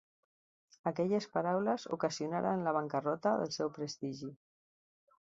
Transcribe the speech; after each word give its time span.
Aquelles 0.91 1.27
paraules 1.35 1.85
ocasionaren 1.97 2.65
la 2.69 2.73
bancarrota 2.79 3.35
del 3.43 3.55
seu 3.59 3.71
prestigi. 3.77 4.31